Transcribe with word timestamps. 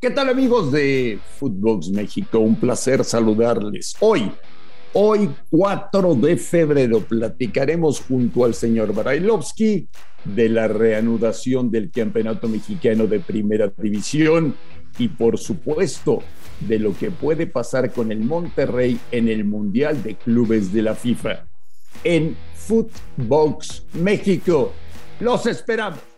¿Qué 0.00 0.10
tal 0.10 0.28
amigos 0.28 0.70
de 0.70 1.18
Footbox 1.40 1.88
México? 1.88 2.38
Un 2.38 2.54
placer 2.54 3.02
saludarles. 3.02 3.96
Hoy, 3.98 4.30
hoy 4.92 5.28
4 5.50 6.14
de 6.14 6.36
febrero, 6.36 7.00
platicaremos 7.00 8.00
junto 8.02 8.44
al 8.44 8.54
señor 8.54 8.94
Barailovsky 8.94 9.88
de 10.24 10.48
la 10.50 10.68
reanudación 10.68 11.72
del 11.72 11.90
Campeonato 11.90 12.46
Mexicano 12.46 13.08
de 13.08 13.18
Primera 13.18 13.72
División 13.76 14.54
y 15.00 15.08
por 15.08 15.36
supuesto 15.36 16.22
de 16.60 16.78
lo 16.78 16.96
que 16.96 17.10
puede 17.10 17.48
pasar 17.48 17.92
con 17.92 18.12
el 18.12 18.20
Monterrey 18.20 19.00
en 19.10 19.26
el 19.26 19.44
Mundial 19.44 20.00
de 20.04 20.14
Clubes 20.14 20.72
de 20.72 20.82
la 20.82 20.94
FIFA. 20.94 21.48
En 22.04 22.36
Footbox 22.54 23.84
México, 23.94 24.72
los 25.18 25.44
esperamos. 25.46 26.17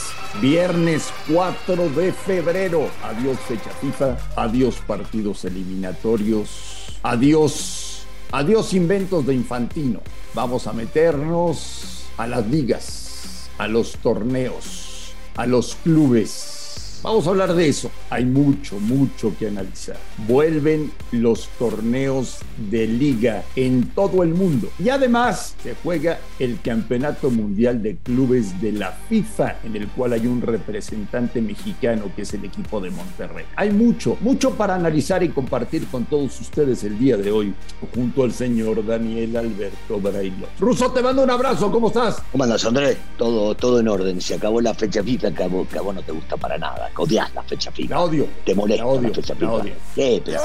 Viernes 0.39 1.11
4 1.31 1.89
de 1.89 2.11
febrero. 2.13 2.89
Adiós 3.03 3.37
fecha 3.41 3.69
FIFA, 3.81 4.17
adiós 4.35 4.75
partidos 4.87 5.43
eliminatorios, 5.45 6.99
adiós, 7.03 8.05
adiós 8.31 8.73
inventos 8.73 9.25
de 9.25 9.35
Infantino. 9.35 10.01
Vamos 10.33 10.67
a 10.67 10.73
meternos 10.73 12.05
a 12.17 12.27
las 12.27 12.47
ligas, 12.47 13.49
a 13.57 13.67
los 13.67 13.93
torneos, 13.97 15.13
a 15.35 15.45
los 15.45 15.75
clubes 15.83 16.60
Vamos 17.03 17.25
a 17.25 17.31
hablar 17.31 17.55
de 17.55 17.67
eso. 17.67 17.89
Hay 18.11 18.25
mucho, 18.25 18.79
mucho 18.79 19.33
que 19.39 19.47
analizar. 19.47 19.97
Vuelven 20.27 20.91
los 21.11 21.47
torneos 21.57 22.37
de 22.69 22.85
liga 22.85 23.43
en 23.55 23.89
todo 23.89 24.21
el 24.21 24.35
mundo. 24.35 24.69
Y 24.77 24.89
además 24.89 25.55
se 25.63 25.73
juega 25.81 26.19
el 26.37 26.61
Campeonato 26.61 27.31
Mundial 27.31 27.81
de 27.81 27.95
Clubes 27.95 28.61
de 28.61 28.73
la 28.73 28.91
FIFA, 29.09 29.55
en 29.63 29.77
el 29.77 29.87
cual 29.87 30.13
hay 30.13 30.27
un 30.27 30.43
representante 30.43 31.41
mexicano 31.41 32.11
que 32.15 32.21
es 32.21 32.35
el 32.35 32.45
equipo 32.45 32.79
de 32.79 32.91
Monterrey. 32.91 33.45
Hay 33.55 33.71
mucho, 33.71 34.15
mucho 34.21 34.51
para 34.51 34.75
analizar 34.75 35.23
y 35.23 35.29
compartir 35.29 35.87
con 35.87 36.05
todos 36.05 36.39
ustedes 36.39 36.83
el 36.83 36.99
día 36.99 37.17
de 37.17 37.31
hoy, 37.31 37.51
junto 37.95 38.23
al 38.23 38.31
señor 38.31 38.85
Daniel 38.85 39.37
Alberto 39.37 39.99
Brailo. 39.99 40.45
Ruso, 40.59 40.91
te 40.91 41.01
mando 41.01 41.23
un 41.23 41.31
abrazo. 41.31 41.71
¿Cómo 41.71 41.87
estás? 41.87 42.21
¿Cómo 42.31 42.43
andas, 42.43 42.63
Andrés? 42.63 42.97
Todo, 43.17 43.55
todo 43.55 43.79
en 43.79 43.87
orden. 43.87 44.21
Se 44.21 44.35
acabó 44.35 44.61
la 44.61 44.75
fecha 44.75 45.01
FIFA, 45.01 45.29
acabó, 45.29 45.63
acabó 45.63 45.93
no 45.93 46.03
te 46.03 46.11
gusta 46.11 46.37
para 46.37 46.59
nada 46.59 46.90
odias 46.97 47.33
la 47.33 47.43
fecha 47.43 47.71
FIFA. 47.71 47.95
La 47.95 48.01
odio. 48.01 48.27
Te 48.45 48.55
molesta 48.55 48.85
la, 48.85 49.01
la 49.01 49.09
fecha 49.09 49.35
FIFA. 49.35 49.53
Odio. 49.53 49.73
Sí, 49.95 50.21
pero, 50.25 50.39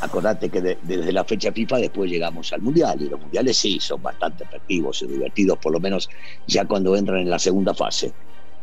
acordate 0.00 0.48
que 0.48 0.60
desde 0.60 1.12
la 1.12 1.24
fecha 1.24 1.52
FIFA 1.52 1.78
después 1.78 2.10
llegamos 2.10 2.52
al 2.52 2.62
Mundial 2.62 3.00
y 3.00 3.08
los 3.08 3.20
Mundiales 3.20 3.56
sí 3.56 3.78
son 3.80 4.02
bastante 4.02 4.44
efectivos 4.44 5.02
y 5.02 5.06
divertidos, 5.06 5.58
por 5.58 5.72
lo 5.72 5.80
menos 5.80 6.08
ya 6.46 6.64
cuando 6.66 6.96
entran 6.96 7.20
en 7.20 7.30
la 7.30 7.38
segunda 7.38 7.74
fase. 7.74 8.12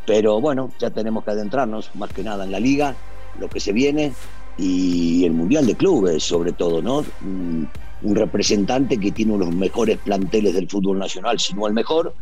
Pero 0.06 0.40
bueno, 0.40 0.72
ya 0.80 0.90
tenemos 0.90 1.24
que 1.24 1.32
adentrarnos 1.32 1.94
más 1.96 2.12
que 2.14 2.24
nada 2.24 2.46
en 2.46 2.52
la 2.52 2.60
liga, 2.60 2.96
lo 3.40 3.50
que 3.50 3.60
se 3.60 3.74
viene 3.74 4.14
y 4.58 5.26
el 5.26 5.34
Mundial 5.34 5.66
de 5.66 5.76
Clubes 5.76 6.24
sobre 6.24 6.54
todo, 6.54 6.82
¿no? 6.82 7.04
Un, 7.22 7.70
un 8.02 8.16
representante 8.16 8.98
que 8.98 9.12
tiene 9.12 9.34
uno 9.34 9.46
de 9.46 9.52
los 9.52 9.60
mejores 9.60 9.98
planteles 9.98 10.54
del 10.54 10.70
fútbol 10.70 11.00
nacional, 11.00 11.40
si 11.40 11.54
no 11.54 11.68
el 11.68 11.74
mejor, 11.74 12.14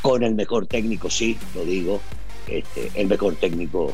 con 0.00 0.22
el 0.22 0.34
mejor 0.34 0.66
técnico, 0.66 1.10
sí, 1.10 1.36
lo 1.54 1.64
digo, 1.64 2.00
este, 2.46 2.90
el 2.94 3.08
mejor 3.08 3.34
técnico 3.34 3.92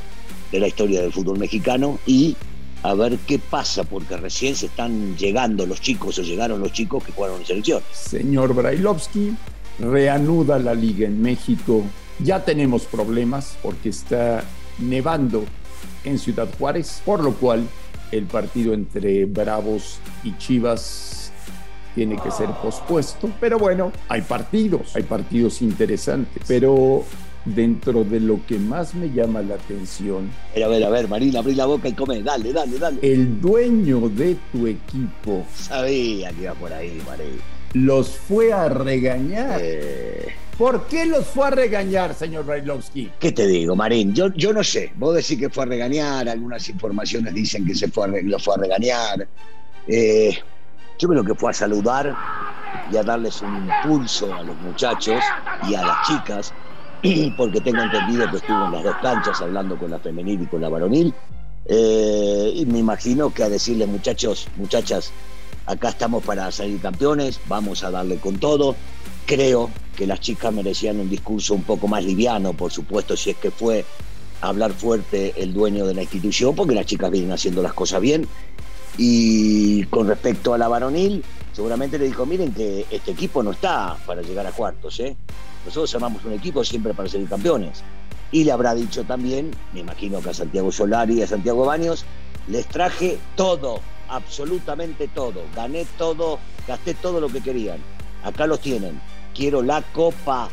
de 0.52 0.60
la 0.60 0.68
historia 0.68 1.00
del 1.00 1.12
fútbol 1.12 1.38
mexicano 1.38 1.98
y 2.06 2.36
a 2.82 2.94
ver 2.94 3.16
qué 3.26 3.38
pasa, 3.38 3.84
porque 3.84 4.16
recién 4.16 4.54
se 4.54 4.66
están 4.66 5.16
llegando 5.16 5.64
los 5.64 5.80
chicos 5.80 6.18
o 6.18 6.22
llegaron 6.22 6.60
los 6.60 6.72
chicos 6.72 7.02
que 7.02 7.12
jugaron 7.12 7.40
en 7.40 7.46
selección. 7.46 7.82
Señor 7.92 8.54
Brailovsky, 8.54 9.34
reanuda 9.78 10.58
la 10.58 10.74
liga 10.74 11.06
en 11.06 11.22
México. 11.22 11.82
Ya 12.18 12.44
tenemos 12.44 12.82
problemas 12.84 13.56
porque 13.62 13.88
está 13.88 14.44
nevando 14.78 15.44
en 16.04 16.18
Ciudad 16.18 16.48
Juárez, 16.58 17.00
por 17.04 17.24
lo 17.24 17.32
cual 17.32 17.66
el 18.12 18.24
partido 18.26 18.74
entre 18.74 19.24
Bravos 19.24 19.98
y 20.22 20.36
Chivas 20.36 21.32
tiene 21.94 22.16
que 22.20 22.30
ser 22.30 22.50
pospuesto. 22.62 23.30
Pero 23.40 23.58
bueno, 23.58 23.92
hay 24.08 24.22
partidos, 24.22 24.94
hay 24.94 25.04
partidos 25.04 25.62
interesantes. 25.62 26.42
Pero 26.46 27.04
dentro 27.44 28.04
de 28.04 28.20
lo 28.20 28.44
que 28.46 28.58
más 28.58 28.94
me 28.94 29.10
llama 29.10 29.42
la 29.42 29.56
atención. 29.56 30.30
A 30.52 30.54
ver, 30.54 30.64
a 30.64 30.68
ver, 30.68 30.84
a 30.84 30.90
ver, 30.90 31.08
Marina, 31.08 31.40
abrí 31.40 31.54
la 31.54 31.66
boca 31.66 31.88
y 31.88 31.92
come, 31.92 32.22
dale, 32.22 32.52
dale, 32.52 32.78
dale. 32.78 32.98
El 33.02 33.40
dueño 33.40 34.08
de 34.08 34.36
tu 34.52 34.66
equipo. 34.66 35.44
Sabía 35.54 36.32
que 36.32 36.42
iba 36.42 36.54
por 36.54 36.72
ahí, 36.72 37.00
Marina. 37.06 37.42
Los 37.74 38.10
fue 38.10 38.52
a 38.52 38.68
regañar. 38.68 39.60
Eh... 39.62 40.26
¿Por 40.56 40.86
qué 40.86 41.04
los 41.04 41.26
fue 41.26 41.48
a 41.48 41.50
regañar, 41.50 42.14
señor 42.14 42.46
Brailovsky? 42.46 43.10
¿Qué 43.18 43.32
te 43.32 43.46
digo, 43.46 43.74
Marín? 43.74 44.14
Yo, 44.14 44.32
yo 44.34 44.52
no 44.52 44.62
sé. 44.62 44.92
Vos 44.94 45.16
decís 45.16 45.36
que 45.38 45.50
fue 45.50 45.64
a 45.64 45.66
regañar, 45.66 46.28
algunas 46.28 46.68
informaciones 46.68 47.34
dicen 47.34 47.66
que 47.66 47.74
se 47.74 47.88
fue 47.88 48.04
a, 48.04 48.22
lo 48.22 48.38
fue 48.38 48.54
a 48.54 48.58
regañar. 48.58 49.26
Eh, 49.88 50.38
yo 50.96 51.08
creo 51.08 51.24
que 51.24 51.34
fue 51.34 51.50
a 51.50 51.54
saludar 51.54 52.14
y 52.92 52.96
a 52.96 53.02
darles 53.02 53.42
un 53.42 53.68
impulso 53.68 54.32
a 54.32 54.44
los 54.44 54.56
muchachos 54.58 55.20
y 55.68 55.74
a 55.74 55.82
las 55.82 56.06
chicas 56.06 56.54
porque 57.36 57.60
tengo 57.60 57.82
entendido 57.82 58.30
que 58.30 58.36
estuvo 58.38 58.64
en 58.66 58.72
las 58.72 58.82
dos 58.82 58.96
canchas 59.02 59.40
hablando 59.40 59.78
con 59.78 59.90
la 59.90 59.98
femenil 59.98 60.42
y 60.42 60.46
con 60.46 60.60
la 60.60 60.68
varonil. 60.68 61.12
Eh, 61.66 62.52
y 62.54 62.66
me 62.66 62.78
imagino 62.78 63.32
que 63.32 63.42
a 63.42 63.48
decirle 63.48 63.86
muchachos, 63.86 64.48
muchachas, 64.56 65.12
acá 65.66 65.90
estamos 65.90 66.24
para 66.24 66.50
salir 66.50 66.80
campeones, 66.80 67.40
vamos 67.46 67.84
a 67.84 67.90
darle 67.90 68.16
con 68.16 68.38
todo. 68.38 68.74
Creo 69.26 69.70
que 69.96 70.06
las 70.06 70.20
chicas 70.20 70.52
merecían 70.52 71.00
un 71.00 71.08
discurso 71.08 71.54
un 71.54 71.62
poco 71.62 71.88
más 71.88 72.04
liviano, 72.04 72.52
por 72.52 72.70
supuesto, 72.70 73.16
si 73.16 73.30
es 73.30 73.36
que 73.36 73.50
fue 73.50 73.84
hablar 74.40 74.72
fuerte 74.72 75.34
el 75.36 75.54
dueño 75.54 75.86
de 75.86 75.94
la 75.94 76.02
institución, 76.02 76.54
porque 76.54 76.74
las 76.74 76.86
chicas 76.86 77.10
vienen 77.10 77.32
haciendo 77.32 77.62
las 77.62 77.72
cosas 77.72 78.00
bien. 78.00 78.26
Y 78.96 79.84
con 79.86 80.06
respecto 80.06 80.54
a 80.54 80.58
la 80.58 80.68
varonil, 80.68 81.24
seguramente 81.52 81.98
le 81.98 82.06
dijo, 82.06 82.24
miren 82.26 82.52
que 82.52 82.86
este 82.90 83.10
equipo 83.10 83.42
no 83.42 83.50
está 83.50 83.96
para 84.06 84.22
llegar 84.22 84.46
a 84.46 84.52
cuartos, 84.52 85.00
¿eh? 85.00 85.16
Nosotros 85.64 85.94
armamos 85.94 86.24
un 86.24 86.32
equipo 86.32 86.64
siempre 86.64 86.94
para 86.94 87.08
ser 87.08 87.24
campeones. 87.26 87.82
Y 88.32 88.44
le 88.44 88.52
habrá 88.52 88.74
dicho 88.74 89.04
también, 89.04 89.50
me 89.72 89.80
imagino 89.80 90.20
que 90.20 90.30
a 90.30 90.34
Santiago 90.34 90.72
Solari 90.72 91.18
y 91.18 91.22
a 91.22 91.26
Santiago 91.26 91.64
Baños, 91.64 92.04
les 92.48 92.66
traje 92.66 93.18
todo, 93.36 93.80
absolutamente 94.08 95.08
todo. 95.08 95.42
Gané 95.54 95.86
todo, 95.96 96.38
gasté 96.66 96.94
todo 96.94 97.20
lo 97.20 97.28
que 97.28 97.40
querían. 97.40 97.78
Acá 98.24 98.46
los 98.46 98.60
tienen. 98.60 99.00
Quiero 99.34 99.62
la 99.62 99.82
copa. 99.82 100.48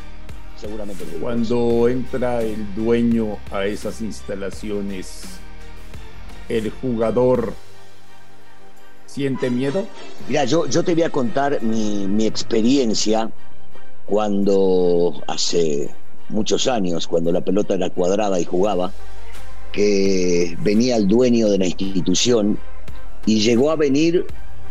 Seguramente. 0.59 1.03
Cuando 1.19 1.87
entra 1.89 2.41
el 2.43 2.75
dueño 2.75 3.37
a 3.51 3.65
esas 3.65 4.01
instalaciones, 4.01 5.23
el 6.49 6.69
jugador 6.69 7.53
siente 9.11 9.49
miedo? 9.49 9.85
Mira, 10.27 10.45
yo, 10.45 10.65
yo 10.67 10.83
te 10.83 10.93
voy 10.93 11.03
a 11.03 11.09
contar 11.09 11.61
mi, 11.61 12.07
mi 12.07 12.25
experiencia 12.25 13.29
cuando 14.11 15.23
hace 15.27 15.89
muchos 16.27 16.67
años, 16.67 17.07
cuando 17.07 17.31
la 17.31 17.39
pelota 17.39 17.75
era 17.75 17.89
cuadrada 17.89 18.41
y 18.41 18.43
jugaba, 18.43 18.91
que 19.71 20.53
venía 20.59 20.97
el 20.97 21.07
dueño 21.07 21.47
de 21.47 21.57
la 21.57 21.67
institución 21.67 22.59
y 23.25 23.39
llegó 23.39 23.71
a 23.71 23.77
venir 23.77 24.25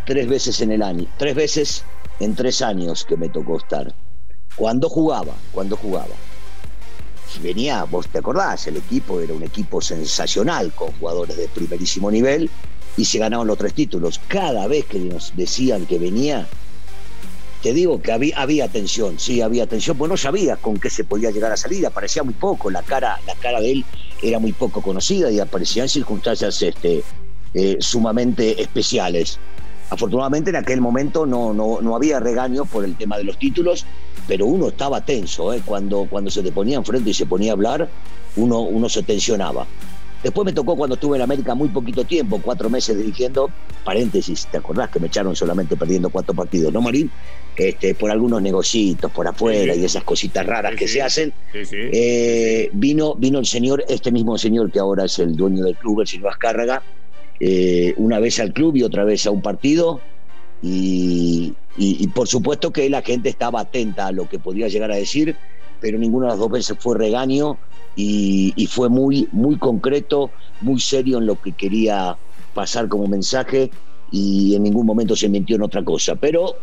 tres 0.04 0.28
veces 0.28 0.60
en 0.60 0.72
el 0.72 0.82
año, 0.82 1.06
tres 1.16 1.34
veces 1.34 1.84
en 2.20 2.34
tres 2.34 2.60
años 2.60 3.06
que 3.06 3.16
me 3.16 3.30
tocó 3.30 3.56
estar. 3.56 3.94
Cuando 4.56 4.90
jugaba, 4.90 5.32
cuando 5.52 5.74
jugaba. 5.74 6.14
Venía, 7.42 7.84
vos 7.84 8.08
te 8.08 8.18
acordás, 8.18 8.66
el 8.66 8.76
equipo 8.76 9.20
era 9.20 9.32
un 9.32 9.42
equipo 9.42 9.80
sensacional, 9.80 10.70
con 10.74 10.92
jugadores 10.98 11.38
de 11.38 11.48
primerísimo 11.48 12.10
nivel, 12.10 12.50
y 12.98 13.06
se 13.06 13.18
ganaron 13.18 13.46
los 13.46 13.56
tres 13.56 13.72
títulos. 13.72 14.20
Cada 14.28 14.66
vez 14.66 14.84
que 14.84 14.98
nos 14.98 15.34
decían 15.34 15.86
que 15.86 15.98
venía, 15.98 16.46
te 17.62 17.74
digo 17.74 18.00
que 18.00 18.12
había, 18.12 18.40
había 18.40 18.68
tensión, 18.68 19.18
sí, 19.18 19.40
había 19.40 19.66
tensión, 19.66 19.96
pues 19.96 20.10
no 20.10 20.16
sabía 20.16 20.56
con 20.56 20.78
qué 20.78 20.88
se 20.88 21.04
podía 21.04 21.30
llegar 21.30 21.52
a 21.52 21.56
salir, 21.56 21.86
aparecía 21.86 22.22
muy 22.22 22.34
poco, 22.34 22.70
la 22.70 22.82
cara, 22.82 23.20
la 23.26 23.34
cara 23.34 23.60
de 23.60 23.72
él 23.72 23.84
era 24.22 24.38
muy 24.38 24.52
poco 24.52 24.80
conocida 24.80 25.30
y 25.30 25.40
aparecía 25.40 25.82
en 25.82 25.88
circunstancias 25.88 26.62
este, 26.62 27.02
eh, 27.54 27.76
sumamente 27.80 28.60
especiales. 28.60 29.38
Afortunadamente 29.90 30.50
en 30.50 30.56
aquel 30.56 30.80
momento 30.80 31.26
no, 31.26 31.52
no, 31.52 31.80
no, 31.80 31.96
había 31.96 32.20
regaño 32.20 32.64
por 32.64 32.84
el 32.84 32.96
tema 32.96 33.18
de 33.18 33.24
los 33.24 33.38
títulos, 33.38 33.84
pero 34.28 34.46
uno 34.46 34.68
estaba 34.68 35.04
tenso, 35.04 35.52
¿eh? 35.52 35.60
cuando, 35.64 36.06
cuando 36.08 36.30
se 36.30 36.42
te 36.42 36.52
ponía 36.52 36.76
enfrente 36.76 37.10
y 37.10 37.14
se 37.14 37.26
ponía 37.26 37.52
a 37.52 37.54
hablar, 37.54 37.88
uno, 38.36 38.60
uno 38.60 38.88
se 38.88 39.02
tensionaba. 39.02 39.66
Después 40.22 40.44
me 40.44 40.52
tocó 40.52 40.76
cuando 40.76 40.94
estuve 40.94 41.16
en 41.16 41.22
América 41.22 41.54
muy 41.54 41.68
poquito 41.68 42.04
tiempo, 42.04 42.40
cuatro 42.42 42.68
meses 42.68 42.96
dirigiendo, 42.96 43.50
paréntesis, 43.84 44.46
¿te 44.50 44.58
acordás 44.58 44.90
que 44.90 45.00
me 45.00 45.06
echaron 45.06 45.34
solamente 45.34 45.76
perdiendo 45.76 46.10
cuatro 46.10 46.34
partidos, 46.34 46.72
no, 46.72 46.82
Marín? 46.82 47.10
Este, 47.56 47.94
por 47.94 48.10
algunos 48.10 48.40
negocitos 48.40 49.10
por 49.12 49.28
afuera 49.28 49.74
y 49.74 49.84
esas 49.84 50.02
cositas 50.02 50.46
raras 50.46 50.74
que 50.76 50.88
se 50.88 51.02
hacen. 51.02 51.32
Eh, 51.52 52.70
vino, 52.72 53.14
vino 53.16 53.38
el 53.38 53.44
señor, 53.44 53.84
este 53.86 54.10
mismo 54.10 54.38
señor 54.38 54.70
que 54.70 54.78
ahora 54.78 55.04
es 55.04 55.18
el 55.18 55.36
dueño 55.36 55.64
del 55.64 55.76
club, 55.76 56.00
el 56.00 56.06
señor 56.06 56.30
Azcárraga, 56.30 56.82
eh, 57.38 57.92
una 57.98 58.18
vez 58.18 58.40
al 58.40 58.54
club 58.54 58.76
y 58.76 58.82
otra 58.82 59.04
vez 59.04 59.26
a 59.26 59.30
un 59.30 59.42
partido. 59.42 60.00
Y, 60.62 61.54
y, 61.76 62.06
por 62.08 62.28
supuesto 62.28 62.70
que 62.70 62.88
la 62.90 63.02
gente 63.02 63.28
estaba 63.28 63.60
atenta 63.60 64.06
a 64.06 64.12
lo 64.12 64.28
que 64.28 64.38
podía 64.38 64.68
llegar 64.68 64.92
a 64.92 64.96
decir, 64.96 65.36
pero 65.80 65.98
ninguna 65.98 66.26
de 66.26 66.30
las 66.32 66.38
dos 66.38 66.50
veces 66.50 66.76
fue 66.78 66.96
regaño 66.96 67.56
y, 67.96 68.66
fue 68.70 68.88
muy, 68.88 69.28
muy 69.32 69.56
concreto, 69.56 70.30
muy 70.60 70.80
serio 70.80 71.18
en 71.18 71.26
lo 71.26 71.40
que 71.40 71.52
quería 71.52 72.16
pasar 72.54 72.88
como 72.88 73.06
mensaje 73.06 73.70
y 74.10 74.54
en 74.54 74.62
ningún 74.62 74.86
momento 74.86 75.14
se 75.16 75.28
mintió 75.28 75.56
en 75.56 75.62
otra 75.62 75.84
cosa. 75.84 76.14
Pero 76.14 76.54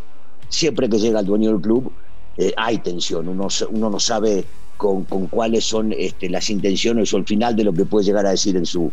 siempre 0.49 0.89
que 0.89 0.99
llega 0.99 1.19
el 1.19 1.25
dueño 1.25 1.51
del 1.51 1.61
club 1.61 1.91
eh, 2.37 2.53
hay 2.55 2.77
tensión, 2.79 3.27
uno, 3.27 3.47
uno 3.71 3.89
no 3.89 3.99
sabe 3.99 4.45
con, 4.77 5.03
cuáles 5.03 5.65
son 5.65 5.91
este, 5.91 6.29
las 6.29 6.49
intenciones 6.49 7.11
o 7.13 7.17
el 7.17 7.25
final 7.25 7.55
de 7.55 7.63
lo 7.63 7.73
que 7.73 7.85
puede 7.85 8.05
llegar 8.05 8.25
a 8.25 8.31
decir 8.31 8.55
en 8.55 8.65
su, 8.65 8.91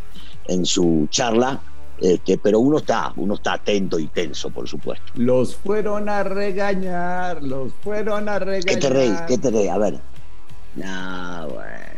en 0.49 0.65
su 0.67 1.07
charla. 1.11 1.61
Este, 2.01 2.39
pero 2.39 2.59
uno 2.59 2.79
está, 2.79 3.13
uno 3.17 3.35
está 3.35 3.53
atento 3.53 4.01
y 4.01 4.09
tenso, 4.09 4.51
por 4.51 4.69
supuesto. 4.69 5.05
Los 5.15 5.55
fueron 5.55 6.09
a 6.09 6.25
regañar, 6.25 7.41
los 7.43 7.73
fueron 7.73 8.29
a 8.29 8.41
regañar. 8.41 8.65
¿Qué 8.65 8.77
te 8.77 8.89
reí? 8.89 9.15
¿Qué 9.29 9.39
te 9.39 9.51
reí? 9.51 9.69
A 9.69 9.79
ver. 9.79 10.01
No, 10.77 11.49
bueno. 11.49 11.95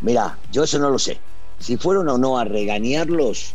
Mira, 0.00 0.38
yo 0.50 0.64
eso 0.64 0.78
no 0.78 0.90
lo 0.90 0.98
sé. 0.98 1.18
Si 1.58 1.76
fueron 1.76 2.08
o 2.08 2.18
no 2.18 2.38
a 2.38 2.44
regañarlos, 2.44 3.54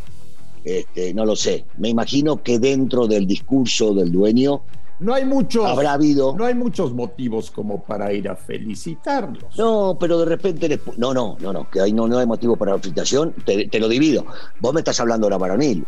este, 0.64 1.12
no 1.12 1.24
lo 1.26 1.36
sé. 1.36 1.64
Me 1.76 1.88
imagino 1.88 2.42
que 2.42 2.58
dentro 2.58 3.06
del 3.06 3.26
discurso 3.26 3.92
del 3.94 4.10
dueño 4.10 4.62
no 5.00 5.14
hay 5.14 5.24
muchos, 5.24 5.64
habrá 5.64 5.92
habido. 5.92 6.34
No 6.36 6.44
hay 6.44 6.54
muchos 6.54 6.92
motivos 6.92 7.50
como 7.50 7.82
para 7.82 8.12
ir 8.12 8.28
a 8.28 8.34
felicitarlos. 8.34 9.56
No, 9.56 9.96
pero 9.98 10.18
de 10.18 10.24
repente 10.24 10.80
no, 10.96 11.14
no, 11.14 11.36
no, 11.40 11.52
no, 11.52 11.70
que 11.70 11.80
ahí 11.80 11.92
no, 11.92 12.08
no 12.08 12.18
hay 12.18 12.26
motivo 12.26 12.56
para 12.56 12.72
la 12.72 12.78
felicitación. 12.78 13.32
Te, 13.44 13.78
lo 13.78 13.88
divido. 13.88 14.26
Vos 14.60 14.74
me 14.74 14.80
estás 14.80 14.98
hablando 14.98 15.26
de 15.26 15.30
la 15.30 15.38
varonil. 15.38 15.86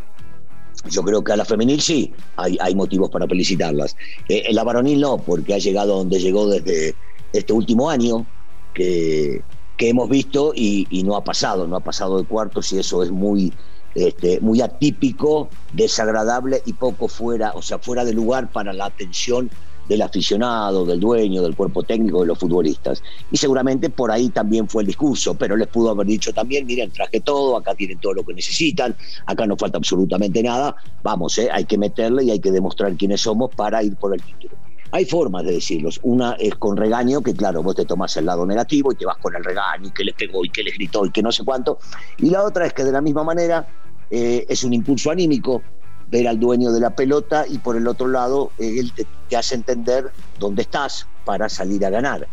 Yo 0.89 1.03
creo 1.03 1.23
que 1.25 1.33
a 1.33 1.37
la 1.37 1.45
femenil 1.45 1.81
sí 1.81 2.13
hay, 2.37 2.57
hay 2.61 2.75
motivos 2.75 3.11
para 3.11 3.27
felicitarlas. 3.27 3.97
Eh, 4.29 4.53
la 4.53 4.63
varonil 4.63 5.01
no, 5.01 5.19
porque 5.19 5.55
ha 5.55 5.59
llegado 5.59 5.97
donde 5.99 6.21
llegó 6.21 6.49
desde 6.49 6.95
este 7.33 7.53
último 7.53 7.91
año, 7.91 8.27
que 8.75 9.43
que 9.81 9.89
hemos 9.89 10.11
visto 10.11 10.53
y, 10.55 10.87
no 11.07 11.17
ha 11.17 11.25
pasado, 11.25 11.67
no 11.67 11.75
ha 11.75 11.81
pasado 11.81 12.19
de 12.19 12.25
cuartos 12.25 12.71
y 12.71 12.79
eso 12.79 13.03
es 13.03 13.11
muy, 13.11 13.51
este, 13.95 14.39
muy 14.41 14.61
atípico, 14.61 15.49
desagradable 15.73 16.61
y 16.67 16.75
poco 16.75 17.09
fuera, 17.09 17.53
o 17.55 17.63
sea, 17.63 17.79
fuera 17.79 18.05
de 18.05 18.13
lugar 18.13 18.53
para 18.53 18.75
la 18.75 18.85
atención 18.85 19.49
del 19.89 20.03
aficionado, 20.03 20.85
del 20.85 21.01
dueño, 21.01 21.41
del 21.41 21.57
cuerpo 21.57 21.83
técnico, 21.83 22.21
de 22.21 22.27
los 22.27 22.39
futbolistas. 22.39 23.03
Y 23.33 23.39
seguramente 23.39 23.89
por 23.89 24.11
ahí 24.11 24.29
también 24.29 24.69
fue 24.69 24.83
el 24.83 24.89
discurso, 24.89 25.35
pero 25.35 25.57
les 25.57 25.69
pudo 25.69 25.89
haber 25.89 26.09
dicho 26.09 26.31
también, 26.35 26.67
miren, 26.67 26.91
traje 26.91 27.21
todo, 27.21 27.57
acá 27.57 27.75
tienen 27.75 27.99
todo 28.01 28.13
lo 28.13 28.23
que 28.23 28.35
necesitan, 28.35 28.95
acá 29.25 29.47
no 29.47 29.57
falta 29.57 29.79
absolutamente 29.79 30.43
nada, 30.43 30.77
vamos, 31.03 31.39
eh, 31.39 31.49
hay 31.51 31.65
que 31.65 31.79
meterle 31.79 32.25
y 32.25 32.33
hay 32.33 32.39
que 32.39 32.53
demostrar 32.53 32.95
quiénes 32.99 33.23
somos 33.23 33.49
para 33.55 33.83
ir 33.83 33.97
por 33.97 34.13
el 34.13 34.21
título. 34.21 34.70
Hay 34.93 35.05
formas 35.05 35.45
de 35.45 35.53
decirlos. 35.53 36.01
Una 36.03 36.33
es 36.33 36.55
con 36.57 36.77
regaño, 36.77 37.23
que 37.23 37.35
claro, 37.35 37.63
vos 37.63 37.77
te 37.77 37.85
tomás 37.85 38.17
el 38.17 38.27
lado 38.27 38.45
negativo 38.45 38.93
y 38.93 38.97
te 38.97 39.07
vas 39.07 39.19
con 39.19 39.35
el 39.37 39.45
regaño 39.45 39.87
y 39.87 39.91
que 39.93 40.05
les 40.05 40.15
pegó 40.15 40.45
y 40.45 40.51
que 40.51 40.63
les 40.63 40.75
gritó 40.75 41.07
y 41.07 41.11
que 41.11 41.23
no 41.23 41.31
sé 41.31 41.45
cuánto. 41.45 41.79
Y 42.19 42.31
la 42.31 42.43
otra 42.43 42.67
es 42.67 42.73
que 42.73 42.85
de 42.85 42.93
la 42.93 43.01
misma 43.01 43.23
manera 43.23 43.69
eh, 44.11 44.45
es 44.49 44.65
un 44.65 44.73
impulso 44.73 45.11
anímico 45.11 45.63
ver 46.11 46.27
al 46.27 46.41
dueño 46.41 46.73
de 46.73 46.81
la 46.81 46.91
pelota 46.91 47.45
y 47.49 47.59
por 47.59 47.77
el 47.77 47.87
otro 47.87 48.09
lado 48.09 48.51
eh, 48.59 48.81
él 48.81 48.93
te, 48.93 49.37
hace 49.37 49.55
entender 49.55 50.11
dónde 50.41 50.63
estás 50.63 51.07
para 51.25 51.49
salir 51.49 51.87
a 51.87 51.91
ganar. 51.91 52.27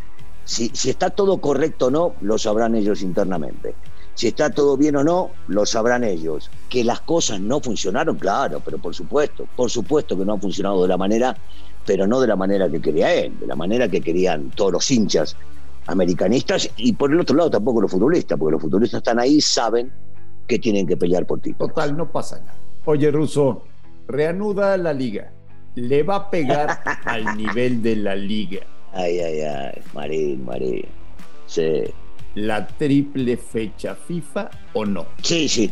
Si, 0.43 0.71
si 0.73 0.89
está 0.89 1.11
todo 1.11 1.39
correcto 1.39 1.87
o 1.87 1.91
no, 1.91 2.15
lo 2.21 2.39
sabrán 2.39 2.73
ellos 2.73 3.03
internamente. 3.03 3.75
Si 4.15 4.29
está 4.29 4.49
todo 4.49 4.77
bien 4.77 4.95
o 4.95 5.03
no, 5.03 5.29
lo 5.47 5.63
sabrán 5.67 6.03
ellos. 6.03 6.49
Que 6.69 6.83
las 6.83 7.01
cosas 7.01 7.39
no 7.39 7.59
funcionaron, 7.59 8.17
claro, 8.17 8.63
pero 8.65 8.79
por 8.79 8.95
supuesto, 8.95 9.47
por 9.55 9.69
supuesto 9.69 10.17
que 10.17 10.25
no 10.25 10.33
han 10.33 10.41
funcionado 10.41 10.81
de 10.81 10.87
la 10.87 10.97
manera 10.97 11.37
pero 11.87 12.05
no 12.05 12.19
de 12.19 12.27
la 12.27 12.35
manera 12.35 12.69
que 12.69 12.81
quería 12.81 13.13
él, 13.13 13.39
de 13.39 13.47
la 13.47 13.55
manera 13.55 13.87
que 13.87 14.01
querían 14.01 14.51
todos 14.51 14.73
los 14.73 14.91
hinchas 14.91 15.37
americanistas 15.87 16.69
y 16.75 16.91
por 16.91 17.13
el 17.13 17.21
otro 17.21 17.37
lado 17.37 17.49
tampoco 17.49 17.81
los 17.81 17.89
futbolistas, 17.89 18.37
porque 18.37 18.51
los 18.51 18.61
futbolistas 18.61 18.97
están 18.97 19.19
ahí, 19.19 19.39
saben 19.39 19.89
que 20.45 20.59
tienen 20.59 20.85
que 20.85 20.97
pelear 20.97 21.25
por 21.25 21.39
ti. 21.39 21.53
Total, 21.53 21.95
no 21.95 22.11
pasa 22.11 22.41
nada. 22.41 22.57
Oye, 22.83 23.09
Russo, 23.09 23.63
reanuda 24.05 24.75
la 24.75 24.91
liga. 24.91 25.31
Le 25.75 26.03
va 26.03 26.15
a 26.17 26.29
pegar 26.29 26.83
al 27.05 27.37
nivel 27.37 27.81
de 27.81 27.95
la 27.95 28.15
liga. 28.15 28.59
Ay, 28.91 29.19
ay, 29.19 29.41
ay, 29.41 29.81
Marín, 29.93 30.43
Marín. 30.43 30.85
Sí. 31.45 31.83
¿La 32.35 32.67
triple 32.67 33.37
fecha 33.37 33.95
FIFA 33.95 34.49
o 34.73 34.85
no? 34.85 35.05
Sí, 35.23 35.47
sí. 35.47 35.71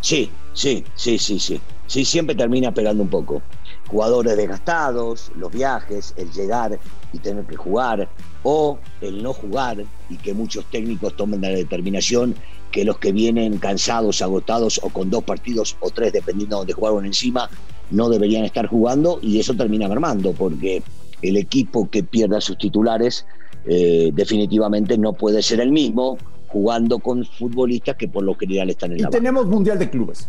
Sí, 0.00 0.30
sí, 0.52 0.84
sí, 0.96 1.16
sí, 1.16 1.38
sí. 1.38 1.60
Sí, 1.86 2.04
siempre 2.04 2.34
termina 2.34 2.72
pegando 2.74 3.04
un 3.04 3.08
poco 3.08 3.40
jugadores 3.88 4.36
desgastados, 4.36 5.30
los 5.36 5.52
viajes, 5.52 6.14
el 6.16 6.30
llegar 6.32 6.78
y 7.12 7.18
tener 7.18 7.44
que 7.44 7.56
jugar, 7.56 8.08
o 8.42 8.78
el 9.00 9.22
no 9.22 9.32
jugar 9.32 9.84
y 10.10 10.16
que 10.16 10.34
muchos 10.34 10.64
técnicos 10.70 11.16
tomen 11.16 11.40
la 11.40 11.48
determinación 11.48 12.34
que 12.70 12.84
los 12.84 12.98
que 12.98 13.12
vienen 13.12 13.58
cansados, 13.58 14.20
agotados 14.20 14.80
o 14.82 14.88
con 14.88 15.08
dos 15.08 15.22
partidos 15.22 15.76
o 15.80 15.90
tres, 15.90 16.12
dependiendo 16.12 16.56
de 16.56 16.60
donde 16.60 16.72
jugaron 16.72 17.06
encima, 17.06 17.48
no 17.90 18.08
deberían 18.08 18.44
estar 18.44 18.66
jugando 18.66 19.18
y 19.22 19.38
eso 19.38 19.54
termina 19.54 19.88
mermando 19.88 20.32
porque 20.32 20.82
el 21.22 21.36
equipo 21.36 21.88
que 21.88 22.02
pierda 22.02 22.40
sus 22.40 22.58
titulares 22.58 23.26
eh, 23.66 24.10
definitivamente 24.12 24.98
no 24.98 25.12
puede 25.12 25.42
ser 25.42 25.60
el 25.60 25.70
mismo 25.70 26.18
jugando 26.48 26.98
con 26.98 27.24
futbolistas 27.24 27.96
que 27.96 28.08
por 28.08 28.22
lo 28.22 28.34
general 28.34 28.70
están 28.70 28.92
en 28.92 28.98
y 28.98 29.02
la 29.02 29.10
tenemos 29.10 29.46
Mundial 29.46 29.78
de 29.78 29.88
Clubes 29.90 30.28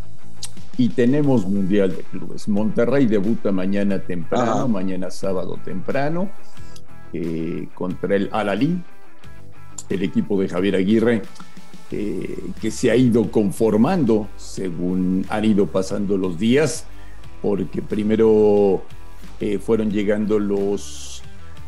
y 0.77 0.89
tenemos 0.89 1.47
Mundial 1.47 1.95
de 1.95 2.03
Clubes. 2.03 2.47
Monterrey 2.47 3.05
debuta 3.05 3.51
mañana 3.51 3.99
temprano, 3.99 4.67
mañana 4.67 5.09
sábado 5.09 5.57
temprano, 5.63 6.29
eh, 7.13 7.67
contra 7.73 8.15
el 8.15 8.29
Alalí, 8.31 8.81
el 9.89 10.03
equipo 10.03 10.39
de 10.41 10.49
Javier 10.49 10.75
Aguirre, 10.75 11.21
eh, 11.91 12.39
que 12.61 12.71
se 12.71 12.91
ha 12.91 12.95
ido 12.95 13.31
conformando 13.31 14.27
según 14.37 15.25
han 15.29 15.45
ido 15.45 15.67
pasando 15.67 16.17
los 16.17 16.37
días, 16.37 16.85
porque 17.41 17.81
primero 17.81 18.83
eh, 19.39 19.59
fueron 19.59 19.91
llegando 19.91 20.39
los, 20.39 21.21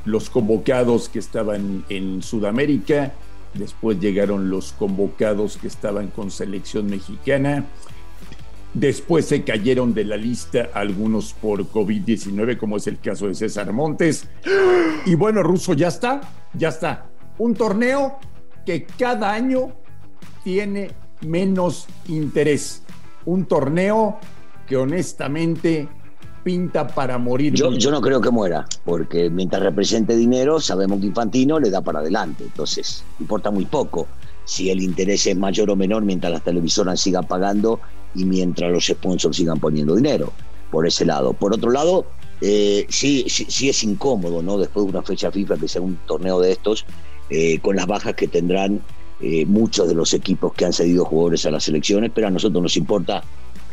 los 0.05 0.29
convocados 0.29 1.07
que 1.07 1.19
estaban 1.19 1.85
en 1.89 2.21
Sudamérica, 2.23 3.13
después 3.53 3.99
llegaron 3.99 4.49
los 4.49 4.73
convocados 4.73 5.57
que 5.57 5.67
estaban 5.67 6.07
con 6.07 6.31
selección 6.31 6.87
mexicana, 6.87 7.65
Después 8.79 9.25
se 9.25 9.43
cayeron 9.43 9.95
de 9.95 10.05
la 10.05 10.17
lista 10.17 10.69
algunos 10.71 11.33
por 11.33 11.65
COVID-19, 11.65 12.57
como 12.57 12.77
es 12.77 12.85
el 12.85 12.99
caso 12.99 13.27
de 13.27 13.33
César 13.33 13.73
Montes. 13.73 14.27
Y 15.03 15.15
bueno, 15.15 15.41
Russo, 15.41 15.73
ya 15.73 15.87
está, 15.87 16.21
ya 16.53 16.69
está. 16.69 17.09
Un 17.39 17.55
torneo 17.55 18.19
que 18.67 18.85
cada 18.85 19.33
año 19.33 19.73
tiene 20.43 20.91
menos 21.21 21.87
interés. 22.07 22.83
Un 23.25 23.45
torneo 23.45 24.19
que 24.67 24.77
honestamente 24.77 25.89
pinta 26.43 26.85
para 26.85 27.17
morir. 27.17 27.53
Yo, 27.55 27.71
yo, 27.71 27.89
no 27.89 27.99
creo 27.99 28.21
que 28.21 28.29
muera, 28.29 28.67
porque 28.85 29.31
mientras 29.31 29.63
represente 29.63 30.15
dinero, 30.15 30.59
sabemos 30.59 30.99
que 30.99 31.07
Infantino 31.07 31.59
le 31.59 31.71
da 31.71 31.81
para 31.81 31.97
adelante. 31.97 32.43
Entonces, 32.43 33.03
importa 33.19 33.49
muy 33.49 33.65
poco 33.65 34.07
si 34.45 34.69
el 34.69 34.83
interés 34.83 35.25
es 35.25 35.35
mayor 35.35 35.71
o 35.71 35.75
menor 35.75 36.03
mientras 36.03 36.31
las 36.31 36.43
televisoras 36.43 37.01
sigan 37.01 37.25
pagando 37.25 37.81
y 38.15 38.25
mientras 38.25 38.71
los 38.71 38.85
sponsors 38.85 39.37
sigan 39.37 39.59
poniendo 39.59 39.95
dinero 39.95 40.33
por 40.71 40.87
ese 40.87 41.05
lado. 41.05 41.33
Por 41.33 41.53
otro 41.53 41.71
lado, 41.71 42.05
eh, 42.41 42.85
sí, 42.89 43.25
sí, 43.27 43.69
es 43.69 43.83
incómodo, 43.83 44.41
¿no? 44.41 44.57
Después 44.57 44.85
de 44.85 44.91
una 44.91 45.01
fecha 45.01 45.31
FIFA 45.31 45.57
que 45.57 45.67
sea 45.67 45.81
un 45.81 45.97
torneo 46.05 46.39
de 46.39 46.51
estos, 46.51 46.85
eh, 47.29 47.59
con 47.59 47.75
las 47.75 47.87
bajas 47.87 48.15
que 48.15 48.27
tendrán 48.27 48.81
eh, 49.19 49.45
muchos 49.45 49.87
de 49.87 49.95
los 49.95 50.13
equipos 50.13 50.53
que 50.53 50.65
han 50.65 50.73
cedido 50.73 51.05
jugadores 51.05 51.45
a 51.45 51.51
las 51.51 51.67
elecciones, 51.67 52.11
pero 52.13 52.27
a 52.27 52.31
nosotros 52.31 52.61
nos 52.61 52.77
importa 52.77 53.23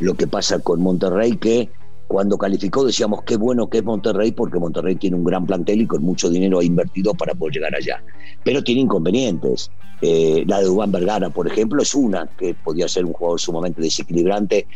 lo 0.01 0.15
que 0.15 0.27
pasa 0.27 0.59
con 0.59 0.81
Monterrey, 0.81 1.37
que 1.37 1.71
cuando 2.07 2.37
calificó 2.39 2.85
decíamos 2.85 3.23
qué 3.25 3.37
bueno 3.37 3.69
que 3.69 3.79
es 3.79 3.85
Monterrey, 3.85 4.33
porque 4.33 4.59
Monterrey 4.59 4.97
tiene 4.97 5.17
un 5.17 5.25
gran 5.25 5.47
plantel 5.47 5.83
y 5.83 5.87
con 5.87 6.03
mucho 6.03 6.29
dinero 6.29 6.61
ha 6.61 6.65
invertido 6.65 7.15
para 7.15 7.35
poder 7.35 7.55
llegar 7.55 7.75
allá. 7.75 8.03
Pero 8.45 8.63
tiene 8.63 8.83
inconvenientes. 8.83 9.71
Eh, 10.01 10.45
la 10.47 10.59
de 10.59 10.67
Dubán 10.67 10.93
Vergara, 10.93 11.31
por 11.31 11.47
ejemplo, 11.47 11.83
es 11.83 11.95
una 11.95 12.29
que 12.39 12.55
podía 12.55 12.89
ser 12.89 13.05
un 13.05 13.13
jugador 13.13 13.41
sumamente 13.41 13.81
desequilibrante 13.81 14.67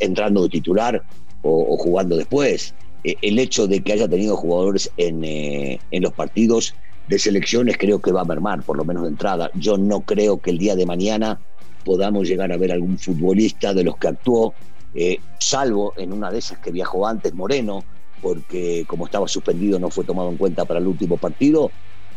entrando 0.00 0.42
de 0.44 0.48
titular 0.48 1.02
o, 1.42 1.76
jugando 1.76 2.16
después. 2.16 2.74
Eh, 3.04 3.16
el 3.22 3.38
hecho 3.38 3.66
de 3.66 3.82
que 3.82 3.92
haya 3.92 4.08
tenido 4.08 4.36
jugadores 4.36 4.90
en, 4.96 5.24
eh, 5.24 5.78
en 5.90 6.02
los 6.02 6.12
partidos 6.12 6.74
de 7.08 7.18
selecciones 7.18 7.76
creo 7.76 8.00
que 8.00 8.12
va 8.12 8.22
a 8.22 8.24
mermar, 8.24 8.62
por 8.62 8.76
lo 8.76 8.84
menos 8.84 9.02
de 9.02 9.10
entrada. 9.10 9.50
Yo 9.54 9.76
no 9.76 10.00
creo 10.00 10.40
que 10.40 10.50
el 10.50 10.58
día 10.58 10.74
de 10.74 10.86
mañana 10.86 11.40
podamos 11.84 12.28
llegar 12.28 12.52
a 12.52 12.56
ver 12.56 12.72
algún 12.72 12.98
futbolista 12.98 13.74
de 13.74 13.84
los 13.84 13.96
que 13.96 14.08
actuó, 14.08 14.54
eh, 14.94 15.18
salvo 15.38 15.94
en 15.96 16.12
una 16.12 16.30
de 16.30 16.38
esas 16.38 16.58
que 16.58 16.70
viajó 16.70 17.06
antes 17.06 17.34
Moreno, 17.34 17.84
porque 18.20 18.84
como 18.86 19.06
estaba 19.06 19.26
suspendido 19.28 19.78
no 19.78 19.90
fue 19.90 20.04
tomado 20.04 20.30
en 20.30 20.36
cuenta 20.36 20.64
para 20.64 20.80
el 20.80 20.86
último 20.86 21.18
partido. 21.18 21.72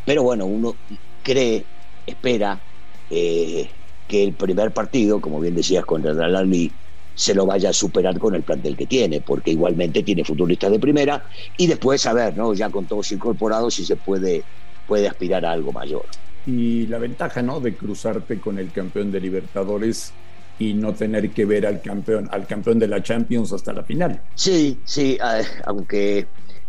Pero 0.06 0.24
bueno, 0.24 0.46
uno 0.46 0.76
cree, 1.24 1.66
espera 2.06 2.62
eh, 3.10 3.70
que 4.08 4.24
el 4.24 4.36
primer 4.36 4.72
partido, 4.74 5.20
como 5.20 5.40
bien 5.40 5.56
decías, 5.56 5.86
contra 5.86 6.12
el 6.12 6.22
Alali, 6.22 6.72
se 7.16 7.34
lo 7.34 7.46
vaya 7.46 7.70
a 7.70 7.74
superar 7.74 8.20
con 8.20 8.36
el 8.36 8.44
plantel 8.44 8.76
que 8.76 8.86
tiene, 8.88 9.22
porque 9.22 9.52
igualmente 9.52 10.04
tiene 10.04 10.24
futbolistas 10.24 10.72
de 10.72 10.80
primera 10.80 11.24
y 11.58 11.66
después 11.66 12.06
a 12.06 12.14
ver, 12.14 12.36
¿no? 12.36 12.54
Ya 12.54 12.70
con 12.70 12.86
todos 12.86 13.12
incorporados 13.12 13.76
si 13.76 13.86
se 13.86 13.96
puede, 13.96 14.44
puede 14.86 15.08
aspirar 15.08 15.46
a 15.46 15.52
algo 15.52 15.72
mayor. 15.72 16.06
Y 16.46 16.86
la 16.88 17.00
ventaja, 17.00 17.42
¿no? 17.42 17.60
De 17.62 17.76
cruzarte 17.76 18.40
con 18.40 18.60
el 18.60 18.72
campeón 18.72 19.12
de 19.12 19.22
Libertadores 19.22 20.14
y 20.58 20.74
no 20.74 20.94
tener 20.94 21.32
que 21.32 21.46
ver 21.46 21.66
al 21.66 21.82
campeón, 21.82 22.28
al 22.32 22.48
campeón 22.48 22.80
de 22.80 22.88
la 22.88 23.04
Champions 23.04 23.52
hasta 23.52 23.74
la 23.74 23.84
final. 23.84 24.22
Sí, 24.34 24.82
sí, 24.86 25.18
aunque 25.66 26.28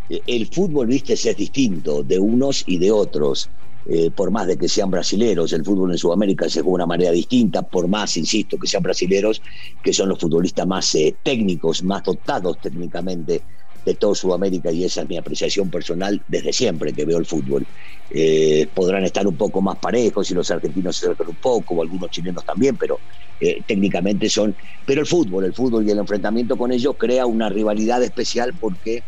el 0.08 0.46
fútbol, 0.46 0.88
viste, 0.88 1.12
es 1.14 1.36
distinto 1.36 2.02
de 2.02 2.18
unos 2.18 2.64
y 2.66 2.78
de 2.78 2.90
otros. 2.90 3.50
Eh, 3.88 4.10
por 4.10 4.32
más 4.32 4.48
de 4.48 4.58
que 4.58 4.68
sean 4.68 4.90
brasileros, 4.90 5.52
el 5.52 5.64
fútbol 5.64 5.92
en 5.92 5.98
Sudamérica 5.98 6.48
se 6.48 6.60
juega 6.60 6.70
de 6.70 6.74
una 6.74 6.86
manera 6.86 7.12
distinta, 7.12 7.62
por 7.62 7.86
más, 7.86 8.16
insisto, 8.16 8.58
que 8.58 8.66
sean 8.66 8.82
brasileros, 8.82 9.40
que 9.80 9.92
son 9.92 10.08
los 10.08 10.18
futbolistas 10.18 10.66
más 10.66 10.92
eh, 10.96 11.16
técnicos, 11.22 11.84
más 11.84 12.02
dotados 12.02 12.60
técnicamente 12.60 13.44
de 13.86 13.94
toda 13.94 14.14
Sudamérica, 14.14 14.70
y 14.72 14.84
esa 14.84 15.02
es 15.02 15.08
mi 15.08 15.16
apreciación 15.16 15.70
personal 15.70 16.22
desde 16.26 16.52
siempre 16.52 16.92
que 16.92 17.06
veo 17.06 17.18
el 17.18 17.24
fútbol. 17.24 17.66
Eh, 18.10 18.68
podrán 18.74 19.04
estar 19.04 19.26
un 19.26 19.36
poco 19.36 19.62
más 19.62 19.78
parejos 19.78 20.30
y 20.30 20.34
los 20.34 20.50
argentinos 20.50 20.96
se 20.96 21.06
acercan 21.06 21.28
un 21.28 21.36
poco, 21.36 21.76
o 21.76 21.82
algunos 21.82 22.10
chilenos 22.10 22.44
también, 22.44 22.76
pero 22.76 23.00
técnicamente 23.66 24.28
son... 24.28 24.56
Pero 24.84 25.00
el 25.02 25.06
fútbol, 25.06 25.44
el 25.44 25.54
fútbol 25.54 25.86
y 25.86 25.90
el 25.92 25.98
enfrentamiento 25.98 26.56
con 26.56 26.72
ellos 26.72 26.96
crea 26.98 27.26
una 27.26 27.48
rivalidad 27.48 28.02
especial 28.02 28.54
porque 28.58 29.04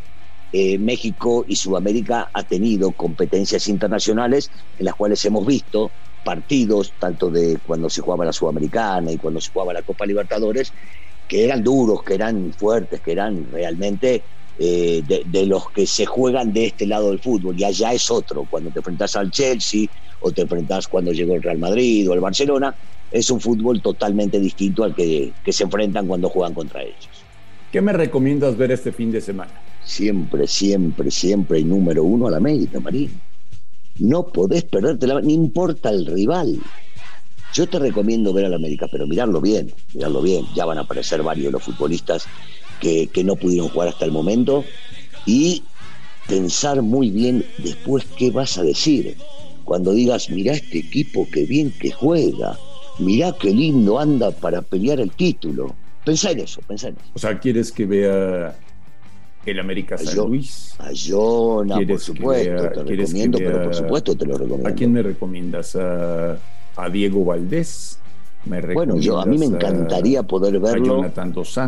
eh, 0.52 0.78
México 0.78 1.44
y 1.46 1.56
Sudamérica 1.56 2.30
ha 2.32 2.44
tenido 2.44 2.92
competencias 2.92 3.68
internacionales 3.68 4.50
en 4.76 4.86
las 4.86 4.94
cuales 4.94 5.22
hemos 5.24 5.44
visto 5.46 5.92
partidos, 6.22 6.94
tanto 6.98 7.30
de 7.30 7.58
cuando 7.62 7.90
se 7.90 8.00
jugaba 8.00 8.24
la 8.24 8.32
Sudamericana 8.32 9.12
y 9.12 9.18
cuando 9.18 9.40
se 9.40 9.50
jugaba 9.50 9.72
la 9.72 9.82
Copa 9.82 10.06
Libertadores, 10.06 10.72
que 11.26 11.44
eran 11.44 11.62
duros, 11.62 12.02
que 12.02 12.14
eran 12.14 12.52
fuertes, 12.52 13.00
que 13.02 13.12
eran 13.12 13.50
realmente 13.50 14.24
eh, 14.58 15.02
de, 15.06 15.46
los 15.46 15.70
que 15.70 15.86
se 15.86 16.06
juegan 16.06 16.52
de 16.52 16.66
este 16.66 16.86
lado 16.86 17.10
del 17.10 17.20
fútbol. 17.20 17.58
Y 17.58 17.64
allá 17.64 17.92
es 17.92 18.10
otro, 18.10 18.46
cuando 18.50 18.70
te 18.70 18.80
enfrentas 18.80 19.16
al 19.16 19.30
Chelsea 19.30 19.86
o 20.20 20.32
te 20.32 20.42
enfrentas 20.42 20.88
cuando 20.88 21.12
llegó 21.12 21.34
el 21.34 21.42
Real 21.42 21.58
Madrid 21.58 22.08
o 22.10 22.14
el 22.14 22.20
Barcelona, 22.20 22.74
es 23.10 23.30
un 23.30 23.40
fútbol 23.40 23.80
totalmente 23.80 24.38
distinto 24.38 24.84
al 24.84 24.94
que, 24.94 25.32
que 25.44 25.52
se 25.52 25.64
enfrentan 25.64 26.06
cuando 26.06 26.28
juegan 26.28 26.54
contra 26.54 26.82
ellos. 26.82 27.08
¿Qué 27.72 27.80
me 27.80 27.92
recomiendas 27.92 28.56
ver 28.56 28.72
este 28.72 28.92
fin 28.92 29.10
de 29.10 29.20
semana? 29.20 29.52
siempre, 29.88 30.46
siempre, 30.46 31.10
siempre 31.10 31.64
número 31.64 32.04
uno 32.04 32.28
a 32.28 32.30
la 32.30 32.36
América, 32.36 32.78
Marín. 32.78 33.20
No 33.98 34.28
podés 34.28 34.64
perderte 34.64 35.06
la... 35.06 35.20
No 35.20 35.30
importa 35.30 35.88
el 35.90 36.06
rival. 36.06 36.58
Yo 37.54 37.66
te 37.66 37.78
recomiendo 37.78 38.32
ver 38.32 38.44
a 38.44 38.48
la 38.50 38.56
América, 38.56 38.86
pero 38.92 39.06
mirarlo 39.06 39.40
bien, 39.40 39.72
mirarlo 39.94 40.20
bien. 40.20 40.44
Ya 40.54 40.66
van 40.66 40.78
a 40.78 40.82
aparecer 40.82 41.22
varios 41.22 41.52
los 41.52 41.62
futbolistas 41.62 42.26
que, 42.80 43.08
que 43.08 43.24
no 43.24 43.36
pudieron 43.36 43.68
jugar 43.68 43.88
hasta 43.88 44.04
el 44.04 44.12
momento 44.12 44.64
y 45.26 45.62
pensar 46.26 46.82
muy 46.82 47.10
bien 47.10 47.44
después 47.58 48.04
qué 48.16 48.30
vas 48.30 48.58
a 48.58 48.62
decir. 48.62 49.16
Cuando 49.64 49.92
digas, 49.92 50.30
mira 50.30 50.54
este 50.54 50.78
equipo, 50.78 51.26
qué 51.30 51.44
bien 51.44 51.72
que 51.78 51.90
juega, 51.90 52.58
mirá 52.98 53.32
qué 53.38 53.50
lindo 53.50 53.98
anda 53.98 54.30
para 54.30 54.62
pelear 54.62 55.00
el 55.00 55.10
título. 55.10 55.74
Pensá 56.04 56.30
en 56.30 56.40
eso, 56.40 56.60
pensá 56.66 56.88
en 56.88 56.94
eso. 56.94 57.10
O 57.14 57.18
sea, 57.18 57.38
¿quieres 57.38 57.70
que 57.70 57.84
vea 57.84 58.56
el 59.50 59.60
América 59.60 59.96
San 59.98 60.28
Luis. 60.28 60.74
A 60.78 60.90
Jonah, 60.94 61.78
por 61.86 62.00
supuesto, 62.00 62.70
te 62.70 62.82
recomiendo, 62.82 63.38
pero 63.38 63.62
por 63.64 63.74
supuesto 63.74 64.16
te 64.16 64.26
lo 64.26 64.36
recomiendo. 64.36 64.68
¿A 64.68 64.72
quién 64.72 64.92
me 64.92 65.02
recomiendas? 65.02 65.76
¿A, 65.76 66.88
Diego 66.92 67.24
Valdés? 67.24 67.98
Bueno, 68.74 68.96
yo 68.96 69.20
a 69.20 69.26
mí 69.26 69.38
me 69.38 69.46
encantaría 69.46 70.22
poder 70.22 70.58
verlo. 70.58 71.04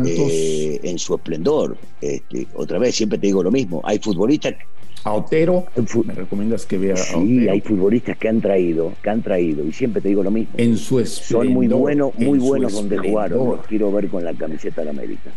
Eh, 0.05 0.79
en 0.83 0.99
su 0.99 1.15
esplendor. 1.15 1.77
Este, 1.99 2.47
otra 2.55 2.79
vez, 2.79 2.95
siempre 2.95 3.17
te 3.17 3.27
digo 3.27 3.43
lo 3.43 3.51
mismo. 3.51 3.81
Hay 3.83 3.99
futbolistas. 3.99 4.55
A 5.03 5.13
Otero, 5.13 5.65
¿me 6.05 6.13
recomiendas 6.13 6.67
que 6.67 6.77
vea 6.77 6.93
a 6.93 6.97
Sí, 6.97 7.49
hay 7.49 7.59
futbolistas 7.61 8.17
que 8.19 8.29
han 8.29 8.39
traído, 8.39 8.93
que 9.01 9.09
han 9.09 9.23
traído, 9.23 9.65
y 9.65 9.73
siempre 9.73 9.99
te 9.99 10.09
digo 10.09 10.21
lo 10.21 10.29
mismo. 10.29 10.53
En 10.57 10.77
su 10.77 10.99
esplendor. 10.99 11.45
Son 11.45 11.53
muy 11.53 11.67
buenos, 11.67 12.11
muy 12.19 12.37
buenos 12.37 12.73
donde 12.73 12.99
jugaron. 12.99 13.49
Los 13.49 13.65
quiero 13.65 13.91
ver 13.91 14.09
con 14.09 14.23
la 14.23 14.33
camiseta 14.33 14.83
de 14.83 14.91
América. 14.91 15.31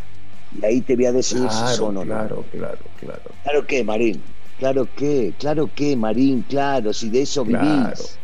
Y 0.60 0.64
ahí 0.64 0.80
te 0.82 0.96
voy 0.96 1.06
a 1.06 1.12
decir 1.12 1.38
claro, 1.38 1.68
si 1.68 1.76
son 1.76 1.96
o 1.96 2.02
Claro, 2.02 2.44
claro, 2.52 2.78
claro. 3.00 3.22
Claro 3.42 3.66
que, 3.66 3.82
Marín. 3.82 4.20
Claro 4.58 4.86
que, 4.94 5.32
claro 5.38 5.70
que, 5.74 5.96
Marín, 5.96 6.44
claro, 6.46 6.92
si 6.92 7.08
de 7.08 7.22
eso 7.22 7.44
vivís. 7.44 8.18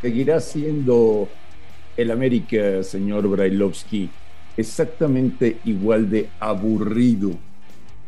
Seguirá 0.00 0.40
siendo 0.40 1.28
el 1.98 2.10
América, 2.10 2.82
señor 2.82 3.28
Brailovsky, 3.28 4.08
exactamente 4.56 5.58
igual 5.64 6.08
de 6.08 6.30
aburrido 6.40 7.32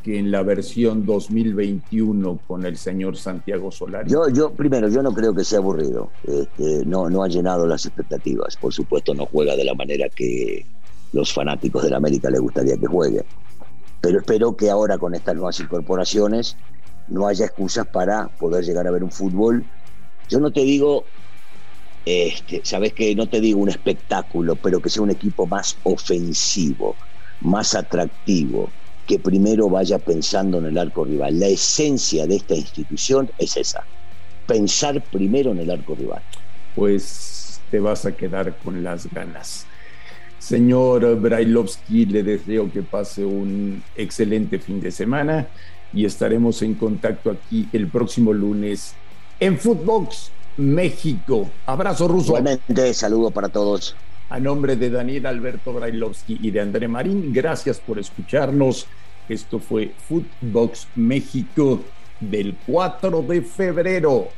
que 0.02 0.18
en 0.18 0.30
la 0.30 0.42
versión 0.42 1.04
2021 1.04 2.40
con 2.46 2.64
el 2.64 2.78
señor 2.78 3.18
Santiago 3.18 3.70
Solari? 3.70 4.10
Yo, 4.10 4.30
yo 4.30 4.50
primero, 4.50 4.88
yo 4.88 5.02
no 5.02 5.12
creo 5.12 5.34
que 5.34 5.44
sea 5.44 5.58
aburrido. 5.58 6.10
Este, 6.26 6.86
no, 6.86 7.10
no 7.10 7.22
ha 7.22 7.28
llenado 7.28 7.66
las 7.66 7.84
expectativas. 7.84 8.56
Por 8.56 8.72
supuesto, 8.72 9.12
no 9.12 9.26
juega 9.26 9.54
de 9.56 9.64
la 9.64 9.74
manera 9.74 10.08
que 10.08 10.64
los 11.12 11.34
fanáticos 11.34 11.82
del 11.82 11.92
América 11.92 12.30
les 12.30 12.40
gustaría 12.40 12.78
que 12.78 12.86
juegue 12.86 13.22
pero 14.00 14.18
espero 14.18 14.56
que 14.56 14.70
ahora 14.70 14.98
con 14.98 15.14
estas 15.14 15.34
nuevas 15.34 15.60
incorporaciones 15.60 16.56
no 17.08 17.26
haya 17.26 17.46
excusas 17.46 17.86
para 17.86 18.28
poder 18.28 18.64
llegar 18.64 18.86
a 18.86 18.90
ver 18.90 19.04
un 19.04 19.10
fútbol. 19.10 19.64
Yo 20.28 20.40
no 20.40 20.52
te 20.52 20.60
digo, 20.60 21.04
este, 22.04 22.60
sabes 22.64 22.92
que 22.92 23.14
no 23.14 23.28
te 23.28 23.40
digo 23.40 23.60
un 23.60 23.68
espectáculo, 23.68 24.56
pero 24.56 24.80
que 24.80 24.88
sea 24.88 25.02
un 25.02 25.10
equipo 25.10 25.46
más 25.46 25.76
ofensivo, 25.82 26.96
más 27.40 27.74
atractivo, 27.74 28.70
que 29.06 29.18
primero 29.18 29.68
vaya 29.68 29.98
pensando 29.98 30.58
en 30.58 30.66
el 30.66 30.78
arco 30.78 31.04
rival. 31.04 31.38
La 31.38 31.48
esencia 31.48 32.26
de 32.26 32.36
esta 32.36 32.54
institución 32.54 33.30
es 33.38 33.56
esa, 33.56 33.84
pensar 34.46 35.02
primero 35.02 35.52
en 35.52 35.58
el 35.58 35.70
arco 35.70 35.94
rival. 35.94 36.22
Pues 36.74 37.60
te 37.70 37.80
vas 37.80 38.06
a 38.06 38.16
quedar 38.16 38.56
con 38.58 38.82
las 38.82 39.12
ganas. 39.12 39.66
Señor 40.38 41.20
Brailovsky, 41.20 42.06
le 42.06 42.22
deseo 42.22 42.72
que 42.72 42.82
pase 42.82 43.24
un 43.24 43.82
excelente 43.94 44.58
fin 44.58 44.80
de 44.80 44.90
semana 44.90 45.48
y 45.92 46.06
estaremos 46.06 46.62
en 46.62 46.74
contacto 46.74 47.30
aquí 47.30 47.68
el 47.72 47.88
próximo 47.88 48.32
lunes 48.32 48.94
en 49.38 49.58
Footbox 49.58 50.30
México. 50.56 51.50
Abrazo 51.66 52.08
ruso. 52.08 52.28
Igualmente, 52.28 52.94
saludo 52.94 53.30
para 53.30 53.48
todos. 53.48 53.96
A 54.28 54.38
nombre 54.38 54.76
de 54.76 54.90
Daniel 54.90 55.26
Alberto 55.26 55.72
Brailovsky 55.72 56.38
y 56.40 56.50
de 56.50 56.60
André 56.60 56.86
Marín, 56.86 57.32
gracias 57.32 57.80
por 57.80 57.98
escucharnos. 57.98 58.86
Esto 59.28 59.58
fue 59.58 59.92
Footbox 60.08 60.88
México 60.94 61.80
del 62.20 62.56
4 62.66 63.22
de 63.22 63.42
febrero. 63.42 64.28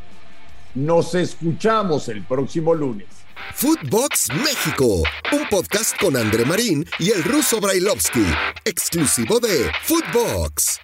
Nos 0.74 1.14
escuchamos 1.14 2.08
el 2.08 2.22
próximo 2.22 2.74
lunes. 2.74 3.08
Footbox 3.54 4.28
México, 4.34 5.02
un 5.32 5.48
podcast 5.50 5.98
con 6.00 6.16
André 6.16 6.44
Marín 6.44 6.86
y 6.98 7.10
el 7.10 7.22
ruso 7.24 7.60
Brailovsky, 7.60 8.24
exclusivo 8.64 9.40
de 9.40 9.70
Footbox. 9.82 10.80